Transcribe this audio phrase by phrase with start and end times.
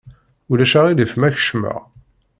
[0.51, 1.77] Ulac aɣilif ma kecmeɣ?